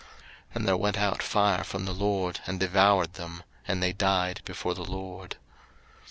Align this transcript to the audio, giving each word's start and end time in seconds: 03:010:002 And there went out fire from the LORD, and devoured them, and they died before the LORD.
03:010:002 0.01 0.09
And 0.55 0.67
there 0.67 0.77
went 0.77 0.97
out 0.97 1.21
fire 1.21 1.63
from 1.63 1.85
the 1.85 1.93
LORD, 1.93 2.39
and 2.47 2.59
devoured 2.59 3.13
them, 3.13 3.43
and 3.67 3.83
they 3.83 3.93
died 3.93 4.41
before 4.45 4.73
the 4.73 4.81
LORD. 4.83 5.35